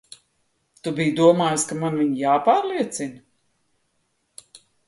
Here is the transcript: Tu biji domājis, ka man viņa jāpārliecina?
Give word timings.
Tu 0.87 0.93
biji 0.99 1.11
domājis, 1.19 1.65
ka 1.73 1.77
man 1.83 1.97
viņa 2.01 2.17
jāpārliecina? 2.23 4.51